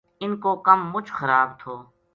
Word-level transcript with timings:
اِن 0.21 0.31
کو 0.43 0.51
کم 0.65 0.79
مچ 0.91 1.07
خراب 1.17 1.49
تھو 1.59 1.73